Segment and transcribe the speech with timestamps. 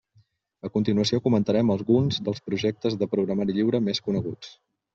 [0.67, 4.55] A continuació comentarem alguns dels projectes de programari lliure més coneguts.